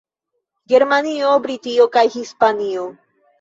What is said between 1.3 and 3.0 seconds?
Britio kaj Hispanio.